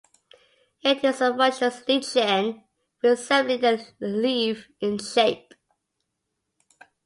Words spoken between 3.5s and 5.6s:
a leaf in shape.